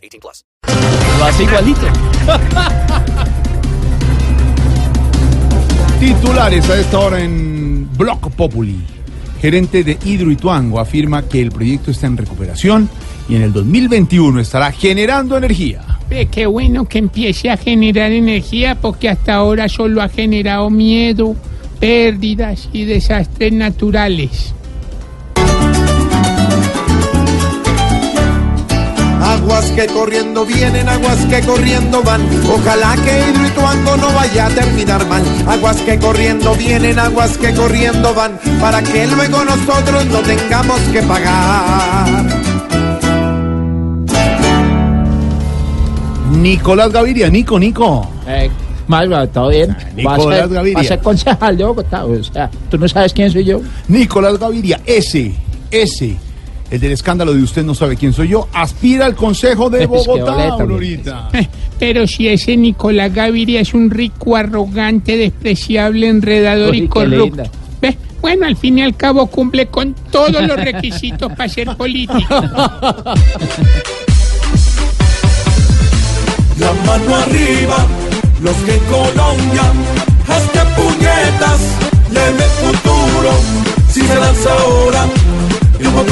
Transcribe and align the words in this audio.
18 0.00 0.20
plus. 0.20 0.44
Lo 1.18 1.24
hace 1.24 1.44
igualito. 1.44 1.86
Titulares 6.00 6.70
a 6.70 6.80
esta 6.80 6.98
hora 6.98 7.22
en 7.22 7.88
Block 7.96 8.30
Populi. 8.30 8.80
Gerente 9.40 9.84
de 9.84 9.98
Hidroituango 10.02 10.80
afirma 10.80 11.22
que 11.28 11.40
el 11.40 11.50
proyecto 11.50 11.90
está 11.90 12.06
en 12.06 12.16
recuperación 12.16 12.88
y 13.28 13.36
en 13.36 13.42
el 13.42 13.52
2021 13.52 14.40
estará 14.40 14.72
generando 14.72 15.36
energía. 15.36 15.82
Hombre, 16.02 16.26
qué 16.26 16.46
bueno 16.46 16.86
que 16.86 16.98
empiece 16.98 17.50
a 17.50 17.56
generar 17.56 18.12
energía 18.12 18.80
porque 18.80 19.08
hasta 19.08 19.34
ahora 19.34 19.68
solo 19.68 20.02
ha 20.02 20.08
generado 20.08 20.68
miedo, 20.70 21.36
pérdidas 21.78 22.68
y 22.72 22.84
desastres 22.84 23.52
naturales. 23.52 24.54
Aguas 29.60 29.72
que 29.76 29.86
corriendo 29.92 30.46
vienen, 30.46 30.88
aguas 30.88 31.18
que 31.26 31.40
corriendo 31.42 32.02
van. 32.02 32.22
Ojalá 32.50 32.94
que 33.04 33.20
Hidroituango 33.30 33.94
no 33.98 34.10
vaya 34.14 34.46
a 34.46 34.48
terminar 34.48 35.06
mal. 35.06 35.22
Aguas 35.46 35.76
que 35.82 35.98
corriendo 35.98 36.54
vienen, 36.54 36.98
aguas 36.98 37.36
que 37.36 37.52
corriendo 37.52 38.14
van. 38.14 38.38
Para 38.58 38.80
que 38.82 39.06
luego 39.06 39.44
nosotros 39.44 40.06
no 40.06 40.18
tengamos 40.20 40.80
que 40.90 41.02
pagar. 41.02 42.24
Nicolás 46.40 46.90
Gaviria, 46.90 47.28
Nico, 47.28 47.58
Nico. 47.58 48.08
Eh, 48.26 48.50
Malva, 48.86 49.26
¿todo 49.26 49.50
bien? 49.50 49.76
Nicolás 49.94 50.18
Va 50.26 50.32
a 50.36 50.38
ser- 50.38 50.48
Gaviria. 50.48 50.74
Va 50.78 50.80
a 50.80 50.84
ser 50.84 51.00
concejal 51.00 51.56
de 51.58 51.64
Bogotá. 51.64 52.06
O 52.06 52.24
sea, 52.24 52.50
¿tú 52.70 52.78
no 52.78 52.88
sabes 52.88 53.12
quién 53.12 53.30
soy 53.30 53.44
yo? 53.44 53.60
Nicolás 53.88 54.38
Gaviria, 54.38 54.80
ese, 54.86 55.34
ese, 55.70 56.16
el 56.70 56.80
del 56.80 56.92
escándalo 56.92 57.34
de 57.34 57.42
usted 57.42 57.64
no 57.64 57.74
sabe 57.74 57.96
quién 57.96 58.12
soy 58.12 58.28
yo, 58.28 58.48
aspira 58.52 59.06
al 59.06 59.16
Consejo 59.16 59.68
de 59.70 59.88
Pues 59.88 60.06
Bogotá, 60.06 60.32
boleta, 60.32 60.54
Aurorita. 60.54 61.28
Pero 61.78 62.06
si 62.06 62.28
ese 62.28 62.56
Nicolás 62.56 63.12
Gaviria 63.12 63.60
es 63.60 63.74
un 63.74 63.90
rico, 63.90 64.36
arrogante, 64.36 65.16
despreciable, 65.16 66.08
enredador 66.08 66.70
Uy, 66.70 66.82
y 66.82 66.88
corrupto. 66.88 67.24
linda. 67.24 67.50
¿Ve? 67.80 67.96
Bueno, 68.20 68.46
al 68.46 68.56
fin 68.56 68.78
y 68.78 68.82
al 68.82 68.94
cabo 68.96 69.26
cumple 69.26 69.66
con 69.66 69.94
todos 70.10 70.42
los 70.42 70.56
requisitos 70.56 71.32
para 71.32 71.48
ser 71.48 71.76
político. 71.76 72.18
La 76.58 76.72
mano 76.84 77.16
arriba, 77.16 77.86
los 78.42 78.54
que 78.56 78.74
en 78.74 78.84
Colombia, 78.84 79.62
hasta 80.28 80.76
puñetas, 80.76 81.60
le 82.12 82.20
futuro. 82.60 83.59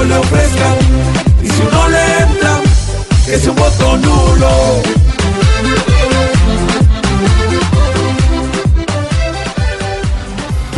Y 0.00 0.04
un 0.04 0.04
voto 0.04 0.04
le 0.04 0.16
ofrezca, 0.16 0.76
y 1.42 1.46
si 1.46 1.62
uno 1.62 1.88
le 1.88 2.22
entra, 2.22 2.60
que 3.26 3.38
sea 3.38 3.50
un 3.50 3.56
voto 3.56 3.96
nulo. 3.98 4.50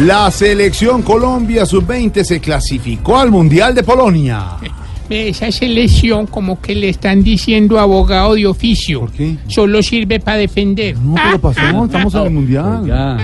La 0.01 0.31
selección 0.31 1.03
Colombia 1.03 1.65
sub-20 1.65 2.25
se 2.25 2.41
clasificó 2.41 3.19
al 3.19 3.31
Mundial 3.31 3.75
de 3.75 3.83
Polonia. 3.83 4.57
Esa 5.11 5.53
selección 5.53 6.27
como 6.27 6.61
que 6.61 6.75
le 6.75 6.89
están 6.89 7.23
diciendo 7.23 7.79
abogado 7.79 8.35
de 8.35 8.47
oficio. 8.47 9.01
¿Por 9.01 9.13
qué? 9.13 9.37
Solo 9.47 9.83
sirve 9.83 10.21
para 10.21 10.39
defender. 10.39 10.97
No, 10.97 11.15
¿qué 11.15 11.31
lo 11.33 11.39
pasó? 11.39 11.85
Estamos 11.85 12.15
en 12.15 12.23
el 12.23 12.31
Mundial. 12.31 12.87
Ya. 12.87 13.19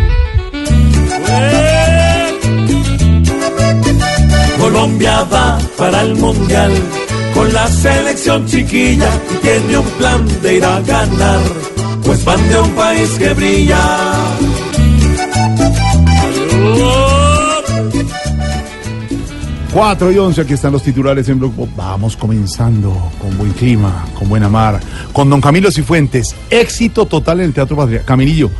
Colombia 4.58 5.22
va 5.24 5.58
para 5.76 6.02
el 6.02 6.14
mundial 6.16 6.72
con 7.34 7.52
la 7.52 7.68
selección 7.68 8.46
chiquilla 8.46 9.08
y 9.32 9.36
tiene 9.38 9.78
un 9.78 9.86
plan 9.98 10.42
de 10.42 10.56
ir 10.56 10.64
a 10.64 10.80
ganar, 10.80 11.40
pues 12.04 12.24
van 12.24 12.48
de 12.48 12.58
un 12.58 12.70
país 12.70 13.10
que 13.18 13.32
brilla. 13.34 13.78
4 19.72 20.10
y 20.10 20.18
11, 20.18 20.40
aquí 20.40 20.54
están 20.54 20.72
los 20.72 20.82
titulares 20.82 21.28
en 21.28 21.38
Pop. 21.38 21.68
Vamos 21.76 22.16
comenzando 22.16 23.12
con 23.20 23.36
buen 23.36 23.52
clima, 23.52 24.06
con 24.18 24.28
buena 24.28 24.48
mar, 24.48 24.80
con 25.12 25.30
don 25.30 25.40
Camilo 25.40 25.70
Cifuentes. 25.70 26.34
Éxito 26.50 27.06
total 27.06 27.40
en 27.40 27.46
el 27.46 27.52
Teatro 27.52 27.76
Patria. 27.76 28.02
Camilillo, 28.04 28.50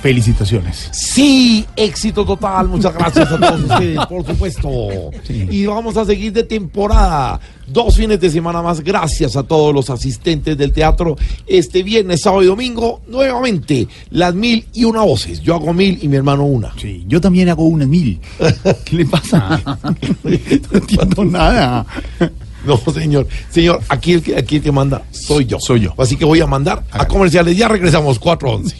felicitaciones. 0.00 0.88
Sí, 0.92 1.66
éxito 1.74 2.24
total. 2.24 2.68
Muchas 2.68 2.94
gracias 2.94 3.30
a 3.30 3.38
todos 3.38 3.60
ustedes, 3.60 4.06
por 4.06 4.26
supuesto. 4.26 4.88
Y 5.28 5.66
vamos 5.66 5.96
a 5.96 6.04
seguir 6.04 6.32
de 6.32 6.44
temporada. 6.44 7.40
Dos 7.66 7.96
fines 7.96 8.20
de 8.20 8.30
semana 8.30 8.62
más. 8.62 8.80
Gracias 8.80 9.36
a 9.36 9.42
todos 9.42 9.74
los 9.74 9.90
asistentes 9.90 10.56
del 10.56 10.72
teatro. 10.72 11.16
Este 11.46 11.82
viernes, 11.82 12.22
sábado 12.22 12.42
y 12.42 12.46
domingo, 12.46 13.00
nuevamente, 13.08 13.88
las 14.10 14.34
mil 14.34 14.66
y 14.72 14.84
una 14.84 15.02
voces. 15.02 15.40
Yo 15.40 15.54
hago 15.54 15.72
mil 15.72 15.98
y 16.00 16.08
mi 16.08 16.16
hermano 16.16 16.44
una. 16.44 16.72
Sí, 16.80 17.04
yo 17.08 17.20
también 17.20 17.48
hago 17.48 17.64
unas 17.64 17.88
mil. 17.88 18.20
¿Qué 18.84 18.96
le 18.96 19.06
pasa? 19.06 19.60
no 20.22 20.78
entiendo 20.78 21.24
nada. 21.24 21.86
No, 22.66 22.80
señor. 22.92 23.26
Señor, 23.50 23.80
aquí 23.88 24.14
el 24.14 24.22
que, 24.22 24.36
aquí 24.36 24.56
el 24.56 24.62
que 24.62 24.72
manda 24.72 25.02
soy 25.10 25.46
yo. 25.46 25.58
Soy 25.60 25.80
yo. 25.80 25.94
Así 25.98 26.16
que 26.16 26.24
voy 26.24 26.40
a 26.40 26.46
mandar 26.46 26.84
a 26.90 27.06
comerciales. 27.06 27.56
Ya 27.56 27.68
regresamos, 27.68 28.18
411. 28.18 28.76